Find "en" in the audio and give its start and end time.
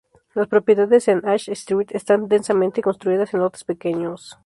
1.09-1.23, 3.35-3.41